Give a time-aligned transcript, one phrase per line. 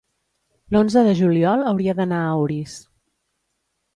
[0.75, 2.75] l'onze de juliol hauria d'anar a Orís.